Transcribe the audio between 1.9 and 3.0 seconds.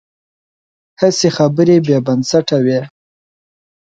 بنسټه وي.